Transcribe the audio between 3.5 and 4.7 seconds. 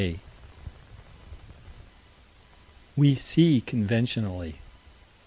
conventionally.